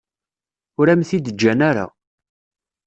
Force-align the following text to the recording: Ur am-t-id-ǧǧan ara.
Ur 0.79 0.87
am-t-id-ǧǧan 0.93 1.59
ara. 1.69 1.85